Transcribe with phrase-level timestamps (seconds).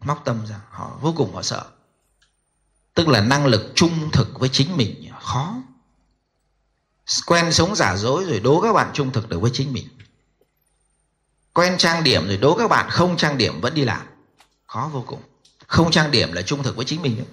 [0.00, 1.64] móc tâm ra, họ vô cùng họ sợ.
[2.94, 5.54] Tức là năng lực trung thực với chính mình khó.
[7.26, 9.88] Quen sống giả dối rồi đố các bạn trung thực được với chính mình.
[11.52, 14.06] Quen trang điểm rồi đố các bạn không trang điểm vẫn đi làm.
[14.66, 15.22] Khó vô cùng.
[15.66, 17.24] Không trang điểm là trung thực với chính mình nữa.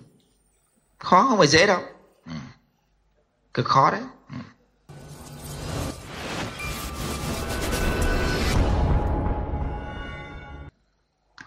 [0.99, 1.81] Khó không phải dễ đâu.
[2.25, 2.31] Ừ.
[3.53, 4.01] cực khó đấy.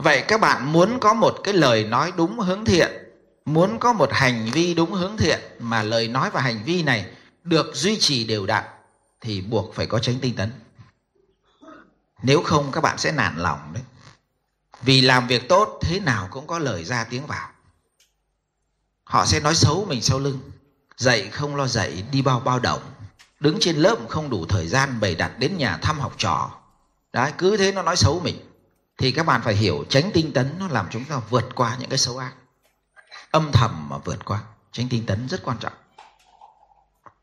[0.02, 2.90] Vậy các bạn muốn có một cái lời nói đúng hướng thiện,
[3.44, 7.06] muốn có một hành vi đúng hướng thiện mà lời nói và hành vi này
[7.44, 8.64] được duy trì đều đặn
[9.20, 10.52] thì buộc phải có tránh tinh tấn.
[12.22, 13.82] Nếu không, các bạn sẽ nản lòng đấy.
[14.82, 17.48] Vì làm việc tốt, thế nào cũng có lời ra tiếng vào.
[19.04, 20.40] Họ sẽ nói xấu mình sau lưng
[20.96, 22.82] dạy không lo dạy đi bao bao động
[23.40, 26.50] đứng trên lớp không đủ thời gian bày đặt đến nhà thăm học trò.
[27.12, 28.49] Đấy, cứ thế nó nói xấu mình
[29.00, 31.88] thì các bạn phải hiểu tránh tinh tấn nó làm chúng ta vượt qua những
[31.88, 32.32] cái xấu ác.
[33.30, 35.72] Âm thầm mà vượt qua tránh tinh tấn rất quan trọng.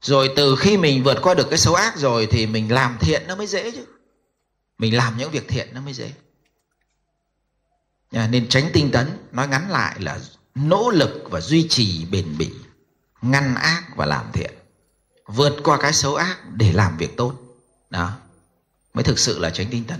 [0.02, 3.24] Rồi từ khi mình vượt qua được cái xấu ác rồi thì mình làm thiện
[3.28, 3.86] nó mới dễ chứ.
[4.78, 6.14] Mình làm những việc thiện nó mới dễ.
[8.12, 10.20] Nên tránh tinh tấn nói ngắn lại là
[10.56, 12.52] nỗ lực và duy trì bền bỉ,
[13.22, 14.54] ngăn ác và làm thiện.
[15.26, 17.34] Vượt qua cái xấu ác để làm việc tốt.
[17.90, 18.12] Đó,
[18.94, 20.00] mới thực sự là tránh tinh tấn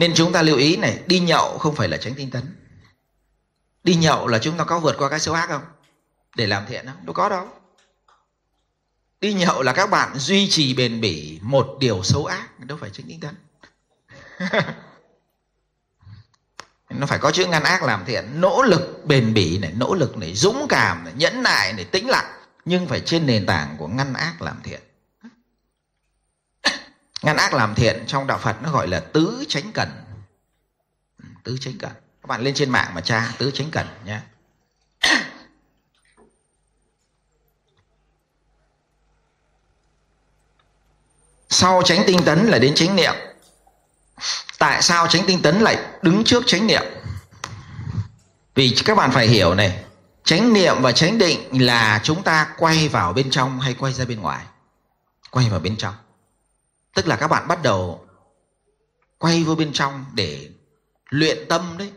[0.00, 2.56] nên chúng ta lưu ý này, đi nhậu không phải là tránh tinh tấn.
[3.84, 5.62] Đi nhậu là chúng ta có vượt qua cái xấu ác không?
[6.36, 7.48] Để làm thiện không đâu có đâu.
[9.20, 12.90] Đi nhậu là các bạn duy trì bền bỉ một điều xấu ác, đâu phải
[12.90, 13.34] tránh tinh tấn.
[16.90, 18.40] Nó phải có chữ ngăn ác làm thiện.
[18.40, 22.08] Nỗ lực bền bỉ này, nỗ lực này, dũng cảm này, nhẫn nại này, tĩnh
[22.08, 22.30] lặng,
[22.64, 24.80] nhưng phải trên nền tảng của ngăn ác làm thiện
[27.22, 29.88] ngăn ác làm thiện, trong đạo phật nó gọi là tứ chánh cần.
[31.44, 31.92] Tứ chánh cần.
[32.22, 34.20] Các bạn lên trên mạng mà tra, tứ chánh cần nhé.
[41.48, 43.14] Sau chánh tinh tấn là đến chánh niệm.
[44.58, 46.82] Tại sao chánh tinh tấn lại đứng trước chánh niệm?
[48.54, 49.84] Vì các bạn phải hiểu này,
[50.24, 54.04] chánh niệm và chánh định là chúng ta quay vào bên trong hay quay ra
[54.04, 54.44] bên ngoài?
[55.30, 55.94] Quay vào bên trong
[56.94, 58.06] tức là các bạn bắt đầu
[59.18, 60.50] quay vô bên trong để
[61.10, 61.92] luyện tâm đấy.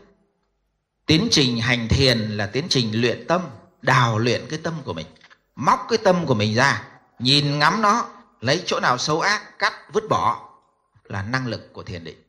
[1.06, 3.42] Tiến trình hành thiền là tiến trình luyện tâm,
[3.82, 5.06] đào luyện cái tâm của mình,
[5.54, 6.88] móc cái tâm của mình ra,
[7.18, 8.08] nhìn ngắm nó,
[8.40, 10.48] lấy chỗ nào xấu ác, cắt, vứt bỏ
[11.04, 12.22] là năng lực của thiền định.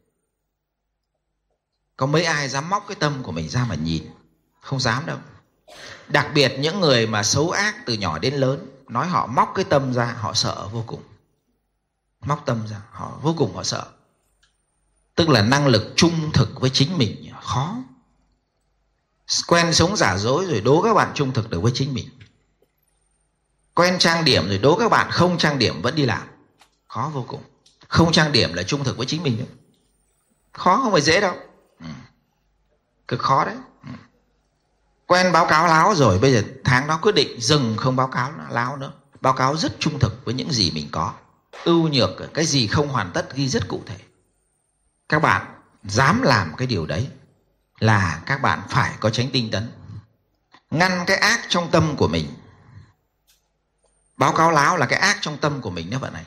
[1.98, 4.04] Có mấy ai dám móc cái tâm của mình ra mà nhìn?
[4.62, 5.18] Không dám đâu.
[6.08, 9.66] Đặc biệt những người mà xấu ác từ nhỏ đến lớn, nói họ móc cái
[9.66, 11.04] tâm ra, họ sợ vô cùng
[12.26, 13.86] móc tâm ra, họ vô cùng họ sợ.
[15.16, 17.76] Tức là năng lực trung thực với chính mình, khó.
[19.48, 22.10] Quen sống giả dối rồi đố các bạn trung thực được với chính mình.
[23.74, 26.28] Quen trang điểm rồi đố các bạn không trang điểm vẫn đi làm.
[26.88, 27.42] Khó vô cùng.
[27.88, 29.38] Không trang điểm là trung thực với chính mình.
[29.38, 29.46] Nữa
[30.56, 31.36] khó không phải dễ đâu.
[31.80, 31.86] Ừ.
[33.08, 33.56] cực khó đấy.
[33.84, 33.90] Ừ.
[35.08, 38.32] quen báo cáo láo rồi, bây giờ tháng đó quyết định dừng không báo cáo
[38.50, 38.92] láo nữa.
[39.22, 41.14] Báo cáo rất trung thực với những gì mình có
[41.66, 43.98] ưu nhược, cái gì không hoàn tất ghi rất cụ thể.
[45.10, 45.46] Các bạn
[45.84, 47.08] dám làm cái điều đấy
[47.80, 49.72] là các bạn phải có tránh tinh tấn.
[50.72, 52.28] Ngăn cái ác trong tâm của mình.
[54.18, 56.26] Báo cáo láo là cái ác trong tâm của mình đó bạn này.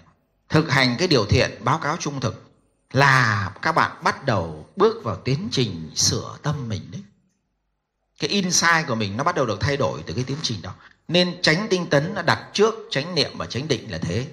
[0.49, 2.51] Thực hành cái điều thiện, báo cáo trung thực
[2.93, 7.03] là các bạn bắt đầu bước vào tiến trình sửa tâm mình đấy.
[8.19, 10.75] Cái insight của mình nó bắt đầu được thay đổi từ cái tiến trình đó.
[11.09, 14.29] Nên tránh tinh tấn nó đặt trước, tránh niệm và tránh định là thế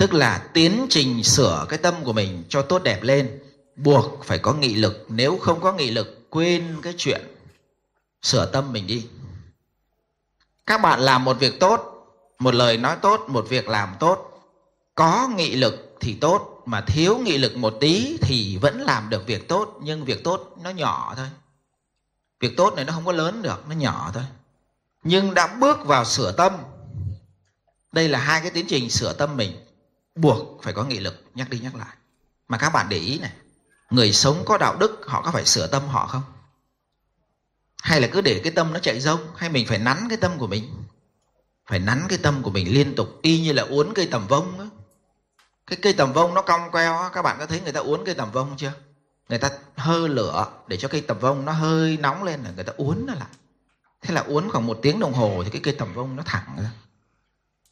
[0.00, 3.40] tức là tiến trình sửa cái tâm của mình cho tốt đẹp lên,
[3.76, 5.06] buộc phải có nghị lực.
[5.08, 7.20] Nếu không có nghị lực, quên cái chuyện
[8.22, 9.06] sửa tâm mình đi.
[10.66, 12.06] Các bạn làm một việc tốt,
[12.38, 14.42] một lời nói tốt, một việc làm tốt.
[14.94, 19.26] Có nghị lực thì tốt, mà thiếu nghị lực một tí thì vẫn làm được
[19.26, 21.28] việc tốt, nhưng việc tốt nó nhỏ thôi.
[22.40, 24.24] Việc tốt này nó không có lớn được, nó nhỏ thôi.
[25.02, 26.52] Nhưng đã bước vào sửa tâm,
[27.92, 29.56] đây là hai cái tiến trình sửa tâm mình
[30.20, 31.96] buộc phải có nghị lực, nhắc đi nhắc lại.
[32.48, 33.32] Mà các bạn để ý này,
[33.90, 36.22] người sống có đạo đức, họ có phải sửa tâm họ không?
[37.82, 40.38] Hay là cứ để cái tâm nó chạy rông, hay mình phải nắn cái tâm
[40.38, 40.84] của mình?
[41.66, 44.58] Phải nắn cái tâm của mình liên tục, y như là uốn cây tầm vông
[44.58, 44.64] đó.
[45.66, 48.14] cái cây tầm vông nó cong queo các bạn có thấy người ta uốn cây
[48.14, 48.72] tầm vông chưa?
[49.28, 52.64] Người ta hơ lửa để cho cây tầm vông nó hơi nóng lên là người
[52.64, 53.28] ta uốn nó lại.
[54.02, 56.56] Thế là uốn khoảng một tiếng đồng hồ thì cái cây tầm vông nó thẳng
[56.62, 56.70] ra.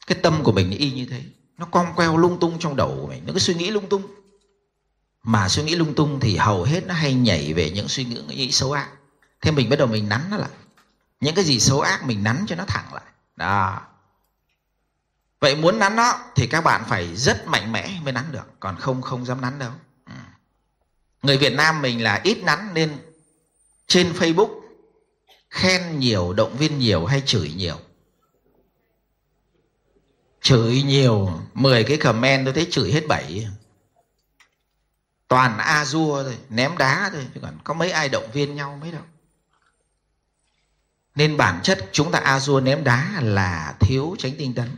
[0.07, 1.23] Cái tâm của mình y như thế
[1.59, 3.23] nó cong queo lung tung trong đầu của mình.
[3.25, 4.03] Nó cứ suy nghĩ lung tung.
[5.23, 8.21] Mà suy nghĩ lung tung thì hầu hết nó hay nhảy về những suy nghĩ,
[8.27, 8.89] nghĩ xấu ác.
[9.41, 10.49] Thế mình bắt đầu mình nắn nó lại.
[11.19, 13.03] Những cái gì xấu ác mình nắn cho nó thẳng lại.
[13.35, 13.81] Đó.
[15.39, 18.59] Vậy muốn nắn nó thì các bạn phải rất mạnh mẽ mới nắn được.
[18.59, 19.71] Còn không không dám nắn đâu.
[20.05, 20.13] Ừ.
[21.21, 22.97] người việt nam mình là ít nắn nên
[23.87, 24.59] trên facebook
[25.49, 27.79] khen nhiều động viên nhiều hay chửi nhiều
[30.41, 33.47] chửi nhiều 10 cái comment tôi thấy chửi hết bảy.
[35.27, 38.77] Toàn a dua thôi, ném đá thôi, chứ còn có mấy ai động viên nhau
[38.81, 39.01] mấy đâu.
[41.15, 44.75] Nên bản chất chúng ta a dua ném đá là thiếu tránh tinh tấn.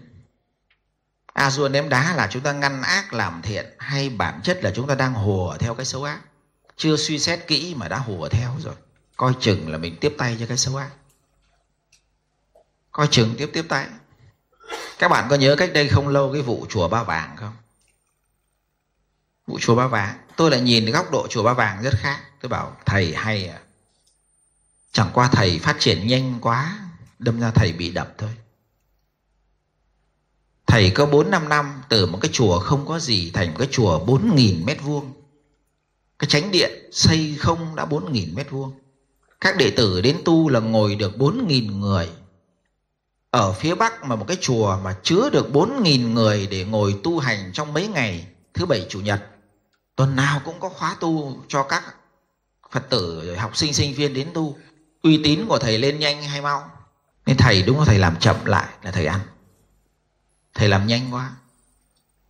[1.33, 4.71] A dua ném đá là chúng ta ngăn ác làm thiện, hay bản chất là
[4.75, 6.21] chúng ta đang hùa theo cái xấu ác.
[6.75, 8.75] Chưa suy xét kỹ mà đã hùa theo rồi.
[9.17, 10.89] Coi chừng là mình tiếp tay cho cái xấu ác.
[12.91, 13.87] Coi chừng tiếp tiếp tay
[15.01, 17.53] các bạn có nhớ cách đây không lâu cái vụ chùa ba vàng không?
[19.47, 20.17] Vụ chùa ba vàng.
[20.35, 22.19] Tôi lại nhìn góc độ chùa ba vàng rất khác.
[22.41, 23.59] Tôi bảo, thầy hay à.
[24.91, 26.79] Chẳng qua thầy phát triển nhanh quá,
[27.19, 28.29] đâm ra thầy bị đập thôi.
[30.67, 33.67] Thầy có bốn năm năm từ một cái chùa không có gì thành một cái
[33.71, 35.13] chùa bốn nghìn mét vuông.
[36.19, 38.79] Cái chánh điện xây không đã bốn nghìn mét vuông.
[39.39, 42.09] Các đệ tử đến tu là ngồi được bốn nghìn người
[43.31, 46.95] ở phía bắc mà một cái chùa mà chứa được bốn nghìn người để ngồi
[47.03, 49.25] tu hành trong mấy ngày, thứ bảy, chủ nhật,
[49.95, 51.83] tuần nào cũng có khóa tu cho các
[52.71, 54.57] phật tử, học sinh sinh viên đến tu.
[55.03, 56.71] Uy tín của thầy lên nhanh hay mau?
[57.25, 59.19] Nên thầy, đúng là thầy làm chậm lại là thầy ăn.
[60.53, 61.31] Thầy làm nhanh quá.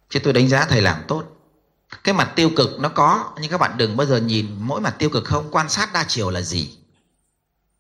[0.10, 1.24] Chứ tôi đánh giá thầy làm tốt.
[2.04, 4.96] Cái mặt tiêu cực nó có, nhưng các bạn đừng bao giờ nhìn mỗi mặt
[5.00, 5.52] tiêu cực không.
[5.52, 6.78] Quan sát đa chiều là gì?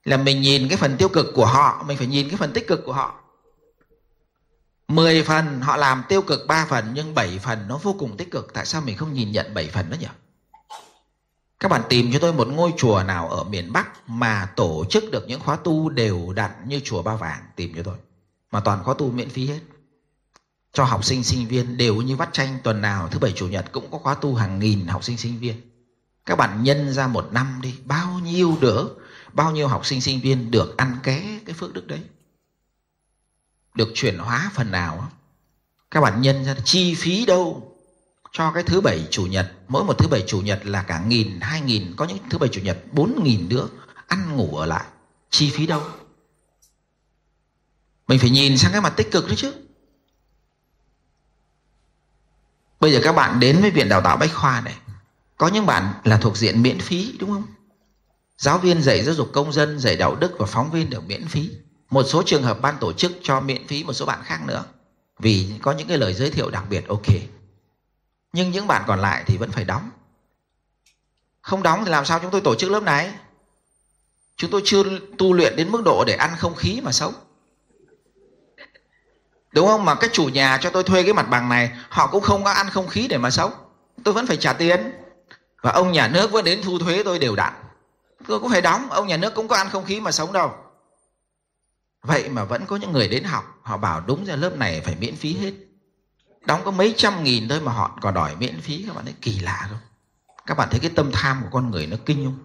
[0.03, 2.68] Là mình nhìn cái phần tiêu cực của họ mình phải nhìn cái phần tích
[2.68, 3.15] cực của họ
[4.88, 8.31] 10 phần họ làm tiêu cực 3 phần nhưng 7 phần nó vô cùng tích
[8.31, 10.07] cực tại sao mình không nhìn nhận 7 phần đó nhỉ
[11.62, 15.03] các bạn tìm cho tôi một ngôi chùa nào ở miền Bắc mà tổ chức
[15.12, 17.95] được những khóa tu đều đặn như chùa Ba Vàng tìm cho tôi.
[18.51, 19.59] Mà toàn khóa tu miễn phí hết.
[20.74, 23.65] Cho học sinh sinh viên đều như vắt tranh tuần nào thứ bảy chủ nhật
[23.71, 25.56] cũng có khóa tu hàng nghìn học sinh sinh viên.
[26.25, 28.83] Các bạn nhân ra một năm đi, bao nhiêu đứa?
[29.33, 32.01] Bao nhiêu học sinh sinh viên được ăn ké cái phước đức đấy.
[33.74, 35.12] Được chuyển hóa phần nào.
[35.92, 37.78] Các bạn nhân ra chi phí đâu?
[38.31, 41.39] Cho cái thứ bảy chủ nhật, mỗi một thứ bảy chủ nhật là cả nghìn,
[41.42, 43.68] hai nghìn, có những thứ bảy chủ nhật bốn nghìn nữa,
[44.07, 44.86] ăn ngủ ở lại.
[45.30, 45.81] Chi phí đâu?
[48.07, 49.54] Mình phải nhìn sang cái mặt tích cực đấy chứ.
[52.80, 54.75] Bây giờ các bạn đến với viện đào tạo bách khoa này,
[55.38, 57.44] có những bạn là thuộc diện miễn phí, đúng không?
[58.42, 61.28] Giáo viên dạy giáo dục công dân, dạy đạo đức và phóng viên đều miễn
[61.28, 61.50] phí.
[61.90, 64.64] Một số trường hợp ban tổ chức cho miễn phí, một số bạn khác nữa.
[65.20, 67.06] Vì có những cái lời giới thiệu đặc biệt, ok.
[68.34, 69.90] Nhưng những bạn còn lại thì vẫn phải đóng.
[71.42, 73.12] Không đóng thì làm sao chúng tôi tổ chức lớp này?
[74.36, 74.84] Chúng tôi chưa
[75.18, 77.14] tu luyện đến mức độ để ăn không khí mà sống.
[79.52, 79.86] Đúng không?
[79.86, 82.52] Mà cái chủ nhà cho tôi thuê cái mặt bằng này, họ cũng không có
[82.52, 83.54] ăn không khí để mà sống.
[84.04, 84.92] Tôi vẫn phải trả tiền.
[85.62, 87.54] Và ông nhà nước vẫn đến thu thuế tôi đều đặn
[88.27, 90.53] tôi cũng phải đóng, ông nhà nước cũng có ăn không khí mà sống đâu.
[92.03, 94.95] Vậy mà vẫn có những người đến học, họ bảo đúng ra lớp này phải
[94.95, 95.53] miễn phí hết.
[96.45, 99.15] Đóng có mấy trăm nghìn thôi mà họ còn đòi miễn phí, các bạn thấy
[99.21, 99.79] kỳ lạ không?
[100.45, 102.38] Các bạn thấy cái tâm tham của con người nó kinh không?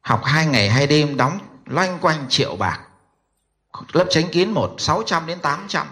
[0.00, 2.80] Học hai ngày hai đêm, đóng loanh quanh triệu bạc.
[3.92, 5.86] Lớp tránh kiến một, sáu trăm đến tám trăm.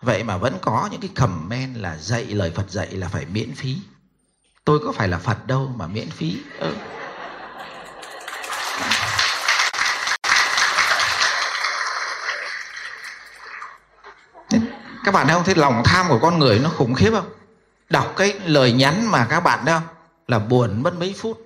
[0.00, 3.54] Vậy mà vẫn có những cái comment là dạy lời phật dạy là phải miễn
[3.54, 3.76] phí.
[4.64, 6.38] Tôi có phải là phật đâu mà miễn phí.
[6.58, 6.76] Ừ.
[15.06, 15.44] các bạn thấy không?
[15.44, 17.28] Thấy lòng tham của con người nó khủng khiếp không?
[17.90, 19.88] Đọc cái lời nhắn mà các bạn thấy không?
[20.28, 21.40] Là buồn mất mấy phút.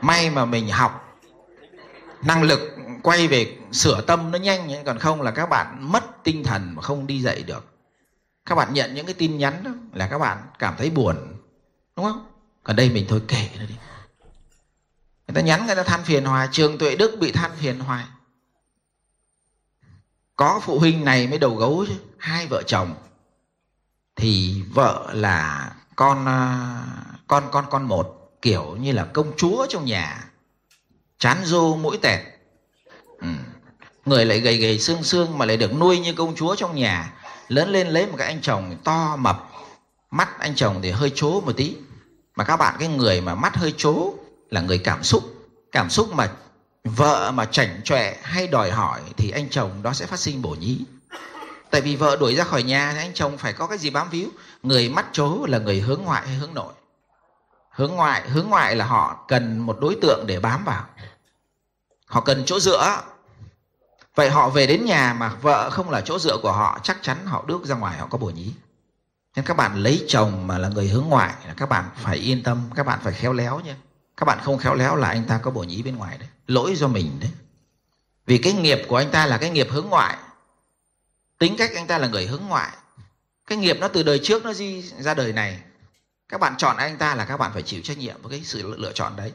[0.00, 1.18] May mà mình học.
[2.24, 2.60] Năng lực
[3.02, 6.82] quay về sửa tâm nó nhanh còn không là các bạn mất tinh thần mà
[6.82, 7.64] không đi dậy được.
[8.46, 11.16] Các bạn nhận những cái tin nhắn đó là các bạn cảm thấy buồn.
[11.96, 12.26] Đúng không?
[12.64, 13.74] Còn đây mình thôi kể nó đi.
[15.28, 16.48] Người ta nhắn, người ta than phiền hoài.
[16.52, 18.04] Trường tuệ đức bị than phiền hoài
[20.40, 22.94] có phụ huynh này mới đầu gấu chứ, hai vợ chồng.
[24.16, 26.82] Thì vợ là con à,
[27.26, 30.30] con con con một, kiểu như là công chúa trong nhà.
[31.18, 32.20] Chán rô mũi tẹt.
[33.20, 33.28] Ừ.
[34.04, 37.12] người lại gầy gầy xương xương mà lại được nuôi như công chúa trong nhà.
[37.48, 39.50] Lớn lên lấy một cái anh chồng to mập.
[40.10, 41.76] Mắt anh chồng thì hơi chố một tí.
[42.36, 44.14] Mà các bạn, cái người mà mắt hơi chố
[44.50, 45.22] là người cảm xúc.
[45.72, 46.32] Cảm xúc mà
[46.84, 50.50] vợ mà chảnh chọe hay đòi hỏi thì anh chồng đó sẽ phát sinh bổ
[50.50, 50.84] nhí.
[51.70, 54.10] Tại vì vợ đuổi ra khỏi nhà thì anh chồng phải có cái gì bám
[54.10, 54.28] víu.
[54.62, 56.72] Người mắt chố là người hướng ngoại hay hướng nội?
[57.70, 60.84] Hướng ngoại hướng ngoại là họ cần một đối tượng để bám vào.
[62.06, 63.02] Họ cần chỗ dựa.
[64.14, 67.26] Vậy họ về đến nhà mà vợ không là chỗ dựa của họ, chắc chắn
[67.26, 68.52] họ bước ra ngoài họ có bổ nhí.
[69.36, 72.42] Nên các bạn lấy chồng mà là người hướng ngoại là các bạn phải yên
[72.42, 73.76] tâm, các bạn phải khéo léo nha
[74.20, 76.28] các bạn không khéo léo là anh ta có bổ nhí bên ngoài đấy.
[76.46, 77.30] Lỗi do mình đấy.
[78.26, 80.16] Vì cái nghiệp của anh ta là cái nghiệp hướng ngoại.
[81.38, 82.76] Tính cách anh ta là người hướng ngoại.
[83.46, 85.60] Cái nghiệp nó từ đời trước nó di ra đời này.
[86.28, 88.76] Các bạn chọn anh ta là các bạn phải chịu trách nhiệm với cái sự
[88.76, 89.32] lựa chọn đấy.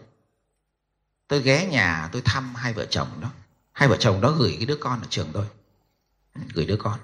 [1.28, 3.30] Tôi ghé nhà, tôi thăm hai vợ chồng đó.
[3.72, 5.46] Hai vợ chồng đó gửi cái đứa con ở trường tôi.
[6.54, 7.00] Gửi đứa con.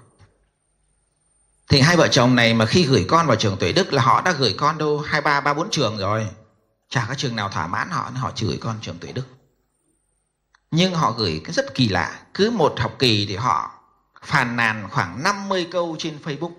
[1.68, 4.22] Thì hai vợ chồng này mà khi gửi con vào trường tuệ đức là họ
[4.22, 5.00] đã gửi con đâu?
[5.00, 6.26] Hai, ba ba, bốn trường rồi
[6.92, 9.26] chả có trường nào thỏa mãn họ nên họ chửi con trường tuệ đức.
[10.70, 12.20] Nhưng họ gửi cái rất kỳ lạ.
[12.34, 13.70] Cứ một học kỳ thì họ
[14.22, 16.52] phàn nàn khoảng 50 câu trên Facebook.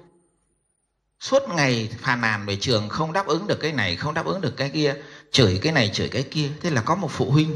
[1.20, 4.42] Suốt ngày phàn nàn về trường không đáp ứng được cái này, không đáp ứng
[4.42, 4.96] được cái kia,
[5.32, 6.52] chửi cái này, chửi cái kia.
[6.62, 7.56] Thế là có một phụ huynh,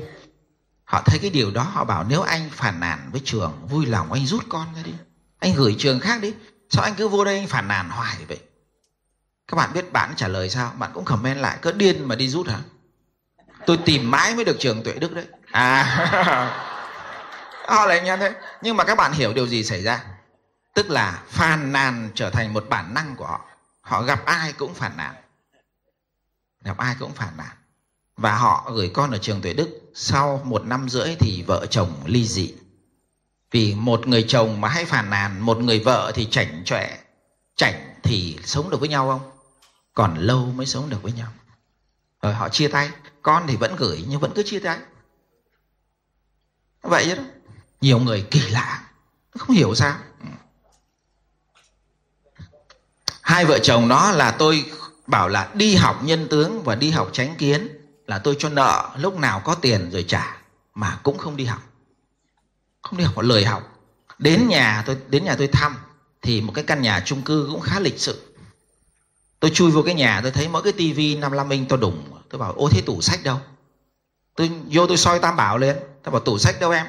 [0.84, 4.13] họ thấy cái điều đó, họ bảo nếu anh phàn nàn với trường, vui lòng
[4.13, 4.93] anh rút con ra đi.
[5.39, 6.34] Anh gửi trường khác đi.
[6.69, 8.39] Sao anh cứ vô đây anh phàn nàn hoài vậy?
[9.48, 10.72] Các bạn biết bạn trả lời sao?
[10.77, 12.60] Bạn cũng comment lại cỡ điên mà đi rút hả?
[13.66, 15.25] Tôi tìm mãi mới được trường tuệ đức đấy.
[15.51, 15.84] À.
[17.68, 18.34] Họ lại nghe thế.
[18.62, 20.04] Nhưng mà các bạn hiểu điều gì xảy ra?
[20.74, 23.42] Tức là phàn nàn trở thành một bản năng của họ.
[23.82, 25.16] Họ gặp ai cũng phàn nàn.
[26.63, 27.56] Gặp ai cũng phàn nàn.
[28.18, 29.92] Và họ gửi con ở trường tuệ đức.
[29.94, 32.54] Sau một năm rưỡi thì vợ chồng ly dị.
[33.51, 36.98] Vì một người chồng mà hay phàn nàn, một người vợ thì chảnh chọe,
[37.56, 39.37] chảnh thì sống được với nhau không?
[39.98, 41.27] Còn lâu mới sống được với nhau.
[42.22, 42.89] Rồi họ chia tay,
[43.22, 44.80] con thì vẫn gửi nhưng vẫn cứ chia tay.
[46.82, 47.24] Vậy đó.
[47.82, 48.84] Nhiều người kỳ lạ,
[49.38, 49.96] không hiểu sao.
[53.22, 54.72] Hai vợ chồng đó là tôi
[55.08, 57.68] bảo là đi học nhân tướng và đi học tránh kiến
[58.08, 60.38] là tôi cho nợ, lúc nào có tiền rồi trả,
[60.74, 61.62] mà cũng không đi học.
[62.82, 63.80] Không đi học lời học.
[64.20, 65.75] Đến nhà tôi, đến nhà tôi thăm
[66.22, 68.26] thì một cái căn nhà chung cư cũng khá lịch sự
[69.39, 72.39] tôi chui vô cái nhà, tôi thấy mỗi cái tivi 55 inch to đùng tôi
[72.39, 73.38] bảo, ô, thế tủ sách đâu?
[74.36, 76.86] Tôi vô tôi soi tam bảo lên tôi bảo, tủ sách đâu em?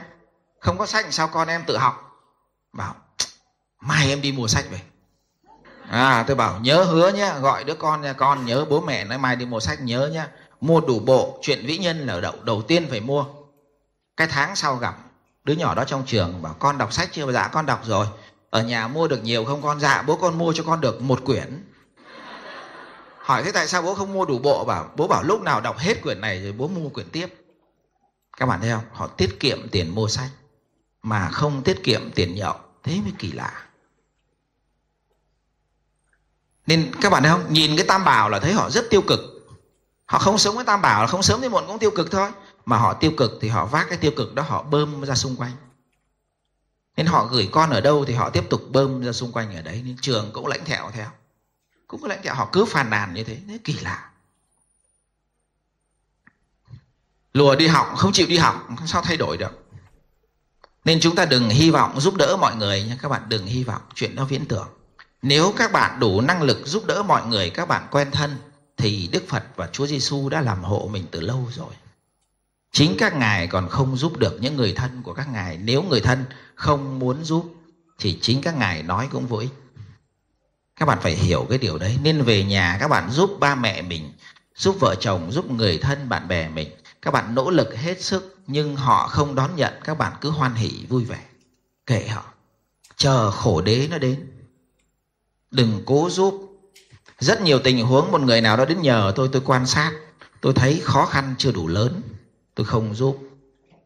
[0.60, 2.20] Không có sách sao con em tự học?
[2.72, 2.94] Bảo,
[3.80, 4.80] mai em đi mua sách về.
[5.88, 9.18] À tôi bảo, nhớ hứa nhá, gọi đứa con nha, con nhớ bố mẹ nói
[9.18, 10.28] mai đi mua sách, nhớ nhá.
[10.60, 13.24] Mua đủ bộ chuyện vĩ nhân là đầu đầu tiên phải mua.
[14.16, 14.96] Cái tháng sau gặp,
[15.44, 17.32] đứa nhỏ đó trong trường bảo, con đọc sách chưa?
[17.32, 18.06] Dạ con đọc rồi.
[18.50, 19.80] Ở nhà mua được nhiều không con?
[19.80, 21.64] Dạ bố con mua cho con được một quyển
[23.28, 24.64] hỏi thế tại sao bố không mua đủ bộ?
[24.64, 27.34] Bảo, bố bảo lúc nào đọc hết quyển này rồi bố mua quyển tiếp.
[28.36, 28.84] Các bạn thấy không?
[28.92, 30.30] Họ tiết kiệm tiền mua sách,
[31.02, 32.54] mà không tiết kiệm tiền nhậu.
[32.82, 33.66] Thế mới kỳ lạ.
[36.66, 37.52] Nên các bạn thấy không?
[37.52, 39.20] Nhìn cái tam bảo là thấy họ rất tiêu cực.
[40.06, 42.30] Họ không sống với tam bảo là không sớm thì muộn cũng tiêu cực thôi.
[42.64, 45.36] Mà họ tiêu cực thì họ vác cái tiêu cực đó, họ bơm ra xung
[45.36, 45.52] quanh.
[46.96, 49.62] Nên họ gửi con ở đâu thì họ tiếp tục bơm ra xung quanh ở
[49.62, 49.82] đấy.
[49.84, 51.06] Nên trường cũng lãnh thẹo theo
[51.88, 54.10] cũng có lẽ thẹo họ cứ phàn nàn như thế thế kỳ lạ
[57.32, 59.64] lùa đi học, không chịu đi học sao thay đổi được
[60.84, 63.64] nên chúng ta đừng hy vọng giúp đỡ mọi người nha, các bạn đừng hy
[63.64, 64.68] vọng chuyện đó viễn tưởng
[65.22, 68.36] nếu các bạn đủ năng lực giúp đỡ mọi người, các bạn quen thân,
[68.76, 71.72] thì Đức Phật và Chúa Giêsu đã làm hộ mình từ lâu rồi.
[72.72, 75.56] Chính các ngài còn không giúp được những người thân của các ngài.
[75.56, 77.54] Nếu người thân không muốn giúp,
[77.98, 79.50] thì chính các ngài nói cũng vô ích.
[80.78, 81.98] Các bạn phải hiểu cái điều đấy.
[82.02, 84.12] Nên về nhà các bạn giúp ba mẹ mình,
[84.54, 86.68] giúp vợ chồng, giúp người thân, bạn bè mình.
[87.02, 89.72] Các bạn nỗ lực hết sức nhưng họ không đón nhận.
[89.84, 91.20] Các bạn cứ hoan hỷ vui vẻ.
[91.86, 92.24] Kệ họ.
[92.96, 94.26] Chờ khổ đế nó đến.
[95.50, 96.48] Đừng cố giúp
[97.18, 99.92] rất nhiều tình huống một người nào đó đến nhờ tôi tôi quan sát
[100.40, 102.02] tôi thấy khó khăn chưa đủ lớn
[102.54, 103.18] tôi không giúp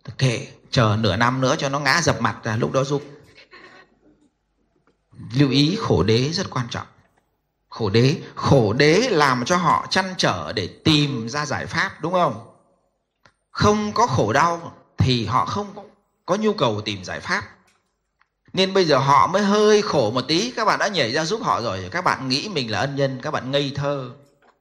[0.04, 3.02] tôi kệ chờ nửa năm nữa cho nó ngã dập mặt ra lúc đó giúp
[5.32, 6.86] lưu ý khổ đế rất quan trọng.
[7.68, 12.12] Khổ đế khổ đế làm cho họ chăn trở để tìm ra giải pháp, đúng
[12.12, 12.48] không?
[13.50, 15.88] Không có khổ đau thì họ không
[16.26, 17.44] có nhu cầu tìm giải pháp.
[18.52, 20.50] Nên bây giờ họ mới hơi khổ một tí.
[20.50, 21.88] Các bạn đã nhảy ra giúp họ rồi.
[21.90, 24.10] Các bạn nghĩ mình là ân nhân, các bạn ngây thơ.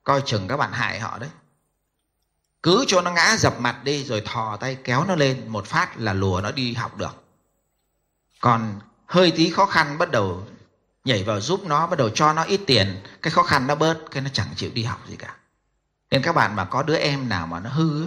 [0.03, 1.29] Coi chừng các bạn hại họ đấy.
[2.63, 5.47] Cứ cho nó ngã dập mặt đi, rồi thò tay kéo nó lên.
[5.47, 7.23] Một phát là lùa nó đi học được.
[8.41, 8.79] Còn
[9.11, 10.45] hơi tí khó khăn bắt đầu
[11.05, 13.01] nhảy vào giúp nó, bắt đầu cho nó ít tiền.
[13.21, 15.35] Cái khó khăn nó bớt, cái nó chẳng chịu đi học gì cả.
[16.11, 18.05] Nên các bạn mà có đứa em nào mà nó hư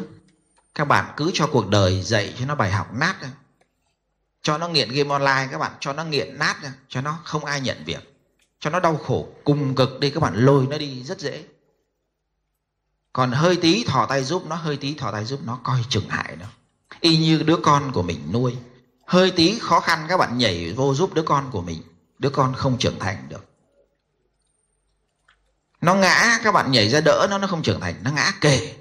[0.74, 3.16] các bạn cứ cho cuộc đời dạy cho nó bài học nát
[4.42, 6.56] cho nó nghiện game online, các bạn cho nó nghiện nát
[6.88, 8.16] cho nó không ai nhận việc.
[8.60, 11.44] Cho nó đau khổ, cùng cực đi, các bạn lôi nó đi rất dễ.
[13.12, 16.08] Còn hơi tí thò tay giúp nó, hơi tí thò tay giúp nó, coi chừng
[16.08, 16.46] hại nó.
[17.00, 18.56] Y như đứa con của mình nuôi
[19.06, 21.82] hơi tí khó khăn các bạn nhảy vô giúp đứa con của mình.
[22.18, 23.44] Đứa con không trưởng thành được.
[25.80, 27.94] Nó ngã, các bạn nhảy ra đỡ nó nó không trưởng thành.
[28.02, 28.74] Nó ngã kề.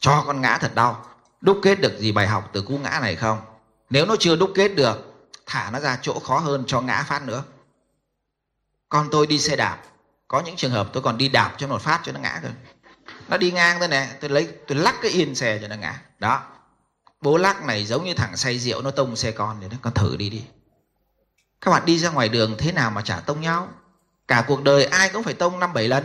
[0.00, 1.06] Cho con ngã thật đau.
[1.40, 3.40] Đúc kết được gì bài học từ cú ngã này không?
[3.90, 7.22] Nếu nó chưa đúc kết được, thả nó ra chỗ khó hơn cho ngã phát
[7.22, 7.44] nữa.
[8.88, 9.82] Con tôi đi xe đạp.
[10.28, 12.52] Có những trường hợp tôi còn đi đạp cho một phát cho nó ngã rồi
[13.28, 14.08] nó đi ngang thôi nè.
[14.20, 16.00] Tôi lấy, tôi lắc cái yên xe cho nó ngã.
[16.18, 16.42] Đó
[17.20, 19.94] bố lắc này giống như thằng say rượu nó tông xe con thì nó con
[19.94, 20.44] thử đi đi.
[21.60, 23.68] Các bạn đi ra ngoài đường thế nào mà chả tông nhau?
[24.28, 26.04] Cả cuộc đời ai cũng phải tông năm bảy lần.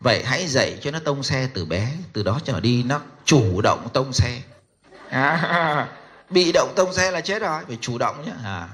[0.00, 3.60] Vậy hãy dạy cho nó tông xe từ bé từ đó trở đi nó chủ
[3.60, 4.42] động tông xe.
[5.08, 5.88] À,
[6.30, 8.68] bị động tông xe là chết rồi phải chủ động nhé à.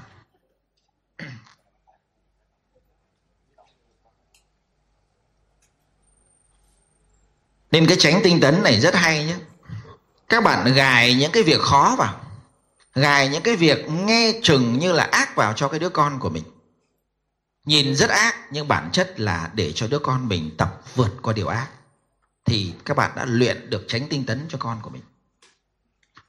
[7.71, 9.35] nên cái tránh tinh tấn này rất hay nhé
[10.31, 12.21] các bạn gài những cái việc khó vào.
[12.95, 16.29] Gài những cái việc nghe chừng như là ác vào cho cái đứa con của
[16.29, 16.43] mình.
[17.65, 21.33] Nhìn rất ác, nhưng bản chất là để cho đứa con mình tập vượt qua
[21.33, 21.67] điều ác,
[22.45, 25.01] thì các bạn đã luyện được tránh tinh tấn cho con của mình.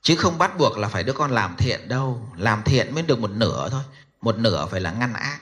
[0.02, 2.28] Chứ không bắt buộc là phải đứa con làm thiện đâu.
[2.36, 3.82] Làm thiện mới được một nửa thôi.
[4.20, 5.40] Một nửa phải là ngăn ác.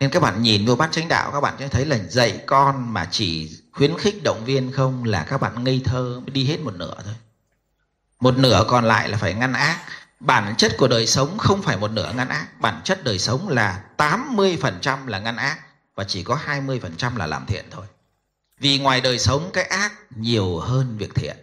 [0.00, 2.92] Nên các bạn nhìn vô bát chánh đạo, các bạn sẽ thấy là dạy con
[2.92, 6.60] mà chỉ khuyến khích động viên không là các bạn ngây thơ mới đi hết
[6.60, 7.14] một nửa thôi.
[8.20, 9.80] Một nửa còn lại là phải ngăn ác.
[10.20, 12.60] Bản chất của đời sống không phải một nửa ngăn ác.
[12.60, 15.58] Bản chất đời sống là 80% là ngăn ác
[15.94, 17.86] và chỉ có 20% là làm thiện thôi.
[18.60, 21.36] Vì ngoài đời sống cái ác nhiều hơn việc thiện.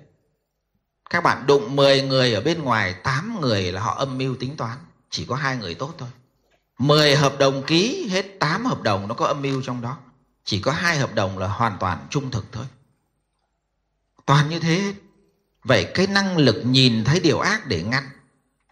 [1.10, 4.58] Các bạn đụng 10 người ở bên ngoài 8 người là họ âm mưu tính
[4.58, 4.78] toán.
[5.10, 6.10] Chỉ có hai người tốt thôi.
[6.78, 9.98] 10 hợp đồng ký, hết 8 hợp đồng nó có âm mưu trong đó
[10.44, 12.66] chỉ có hai hợp đồng là hoàn toàn trung thực thôi.
[14.26, 14.94] Toàn như thế,
[15.64, 18.10] vậy cái năng lực nhìn thấy điều ác để ngăn,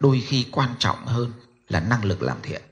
[0.00, 1.32] đôi khi quan trọng hơn
[1.68, 2.62] là năng lực làm thiện.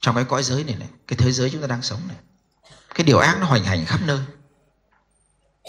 [0.00, 2.16] Trong cái cõi giới này này, cái thế giới chúng ta đang sống này,
[2.94, 4.20] cái điều ác nó hoành hành khắp nơi.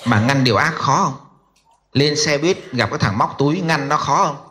[0.05, 1.27] Mà ngăn điều ác khó không?
[1.91, 4.49] Lên xe buýt gặp cái thằng móc túi, ngăn nó khó không?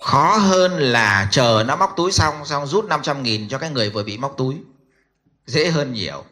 [0.00, 3.90] Khó hơn là chờ nó móc túi xong xong rút 500 nghìn cho cái người
[3.90, 4.56] vừa bị móc túi.
[5.46, 6.24] Dễ hơn nhiều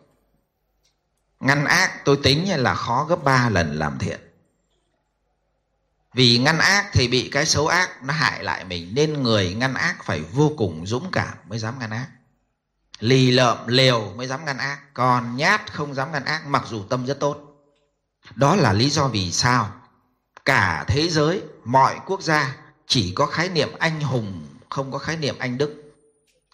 [1.40, 4.20] ngăn ác tôi tính là khó gấp 3 lần làm thiện.
[6.14, 9.74] Vì ngăn ác thì bị cái xấu ác nó hại lại mình, nên người ngăn
[9.74, 12.08] ác phải vô cùng dũng cảm mới dám ngăn ác.
[12.98, 16.84] Lì lợm, lều mới dám ngăn ác, còn nhát không dám ngăn ác, mặc dù
[16.84, 17.38] tâm rất tốt.
[18.34, 19.72] Đó là lý do vì sao
[20.44, 25.16] cả thế giới, mọi quốc gia chỉ có khái niệm anh hùng, không có khái
[25.16, 25.94] niệm anh đức.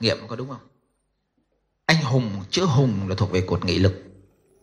[0.01, 0.69] Nghiệm có đúng không?
[1.87, 4.04] Anh hùng, chữ hùng là thuộc về cột nghị lực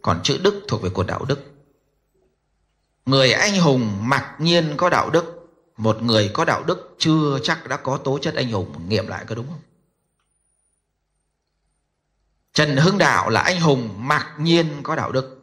[0.01, 1.39] còn chữ đức thuộc về của đạo đức.
[3.05, 5.37] Người anh hùng mặc nhiên có đạo đức.
[5.77, 8.89] Một người có đạo đức chưa chắc đã có tố chất anh hùng.
[8.89, 9.61] Nghiệm lại có đúng không?
[12.53, 15.37] Trần hưng đạo là anh hùng mặc nhiên có đạo đức.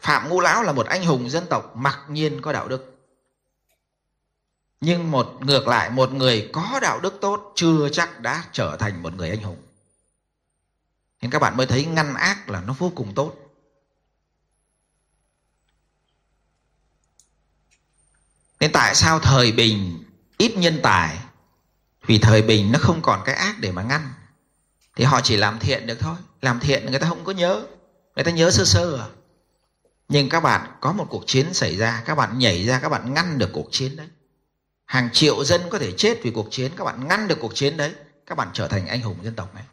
[0.00, 2.94] Phạm ngũ lão là một anh hùng dân tộc mặc nhiên có đạo đức.
[4.80, 9.02] Nhưng một, ngược lại, một người có đạo đức tốt chưa chắc đã trở thành
[9.02, 9.62] một người anh hùng.
[11.22, 13.47] Nên các bạn mới thấy ngăn ác là nó vô cùng tốt.
[18.60, 20.04] Nên tại sao thời bình
[20.38, 21.18] ít nhân tài?
[22.06, 24.12] Vì thời bình nó không còn cái ác để mà ngăn.
[24.96, 26.16] Thì họ chỉ làm thiện được thôi.
[26.40, 27.62] Làm thiện người ta không có nhớ.
[28.16, 29.06] Người ta nhớ sơ sơ à.
[30.08, 33.14] Nhưng các bạn, có một cuộc chiến xảy ra, các bạn nhảy ra, các bạn
[33.14, 34.08] ngăn được cuộc chiến đấy.
[34.84, 37.76] Hàng triệu dân có thể chết vì cuộc chiến, các bạn ngăn được cuộc chiến
[37.76, 37.94] đấy,
[38.26, 39.64] các bạn trở thành anh hùng dân tộc này.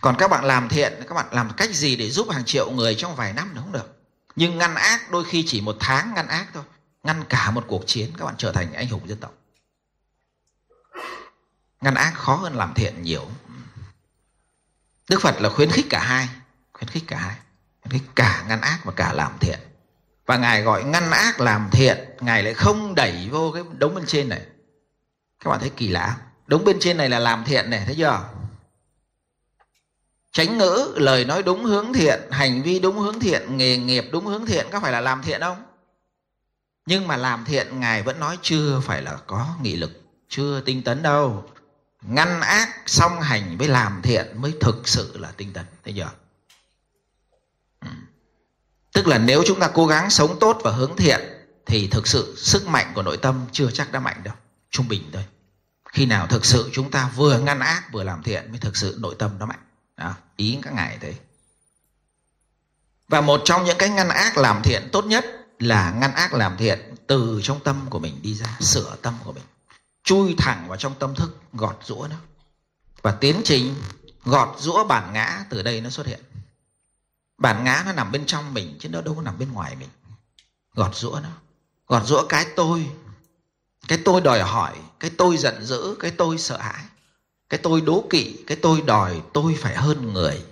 [0.00, 2.94] Còn các bạn làm thiện, các bạn làm cách gì để giúp hàng triệu người
[2.94, 4.02] trong vài năm nó không được.
[4.36, 6.62] Nhưng ngăn ác đôi khi chỉ một tháng ngăn ác thôi
[7.02, 9.34] ngăn cả một cuộc chiến, các bạn trở thành anh hùng dân tộc.
[11.80, 13.26] Ngăn ác khó hơn làm thiện nhiều.
[15.08, 16.28] Đức phật là khuyến khích cả hai,
[16.72, 17.36] khuyến khích cả hai,
[17.82, 19.58] khuyến khích cả ngăn ác và cả làm thiện.
[20.26, 24.04] Và ngài gọi ngăn ác làm thiện, ngài lại không đẩy vô cái đống bên
[24.06, 24.42] trên này.
[25.44, 28.28] Các bạn thấy kỳ lạ đống bên trên này là làm thiện này, thấy chưa?
[30.32, 34.26] Tránh ngữ, lời nói đúng hướng thiện, hành vi đúng hướng thiện, nghề nghiệp đúng
[34.26, 35.64] hướng thiện, có phải là làm thiện không?
[36.86, 40.82] Nhưng mà làm thiện ngài vẫn nói chưa phải là có nghị lực chưa tinh
[40.82, 41.44] tấn đâu.
[42.02, 46.10] Ngăn ác song hành với làm thiện mới thực sự là tinh tấn thấy chưa?
[47.80, 47.88] Ừ.
[48.92, 51.20] tức là nếu chúng ta cố gắng sống tốt và hướng thiện
[51.66, 54.34] thì thực sự sức mạnh của nội tâm chưa chắc đã mạnh đâu
[54.70, 55.24] trung bình thôi.
[55.92, 58.96] Khi nào thực sự chúng ta vừa ngăn ác vừa làm thiện mới thực sự
[59.00, 59.58] nội tâm nó mạnh.
[59.96, 61.14] Đó, ý các ngài thế.
[63.08, 66.56] Và một trong những cái ngăn ác làm thiện tốt nhất là ngăn ác làm
[66.56, 69.42] thiện từ trong tâm của mình đi ra sửa tâm của mình
[70.04, 72.16] chui thẳng vào trong tâm thức gọt rũa nó.
[73.02, 73.74] Và tiến trình
[74.24, 76.20] gọt rũa bản ngã từ đây nó xuất hiện.
[77.38, 79.88] Bản ngã nó nằm bên trong mình chứ nó đâu có nằm bên ngoài mình.
[80.74, 81.28] Gọt rũa nó.
[81.86, 82.90] Gọt rũa cái tôi.
[83.88, 86.84] Cái tôi đòi hỏi cái tôi giận dữ cái tôi sợ hãi.
[87.48, 90.44] Cái tôi đố kỵ cái tôi đòi tôi phải hơn người.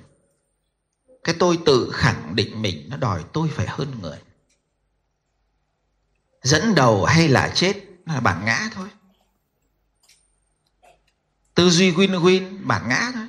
[1.25, 4.19] Cái tôi tự khẳng định mình nó đòi tôi phải hơn người
[6.43, 7.75] dẫn đầu hay là chết
[8.07, 8.89] là bản ngã thôi.
[11.55, 13.29] Tư duy win win, bản ngã thôi.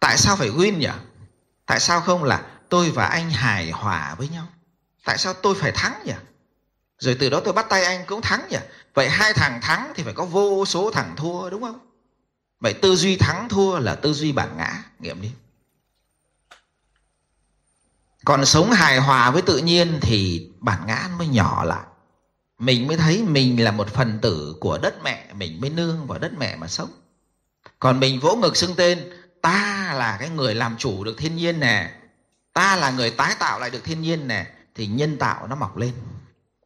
[0.00, 0.88] Tại sao phải win nhỉ?
[1.66, 4.46] Tại sao không là tôi và anh hài hòa với nhau?
[5.04, 6.12] Tại sao tôi phải thắng nhỉ?
[6.98, 8.58] Rồi từ đó tôi bắt tay anh cũng thắng nhỉ?
[8.94, 11.78] Vậy hai thằng thắng thì phải có vô số thằng thua, đúng không?
[12.60, 15.30] Vậy tư duy thắng thua là tư duy bản ngã, nghiệm đi
[18.26, 21.84] còn sống hài hòa với tự nhiên thì bản ngã mới nhỏ lại.
[22.58, 26.18] Mình mới thấy mình là một phần tử của đất mẹ, mình mới nương vào
[26.18, 26.90] đất mẹ mà sống.
[27.78, 29.10] Còn mình vỗ ngực xưng tên,
[29.42, 31.94] ta là cái người làm chủ được thiên nhiên nè.
[32.52, 34.46] Ta là người tái tạo lại được thiên nhiên nè.
[34.74, 35.92] Thì nhân tạo nó mọc lên.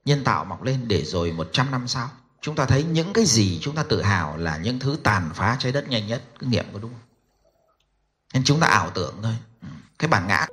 [0.05, 3.59] Nhân tạo mọc lên để rồi 100 năm sau, chúng ta thấy những cái gì
[3.63, 6.23] chúng ta tự hào là những thứ tàn phá trái đất nhanh nhất.
[6.39, 7.09] Cứ nghiệm có đúng không?
[8.35, 9.37] Nên chúng ta ảo tưởng thôi.
[9.99, 10.47] Cái bản ngã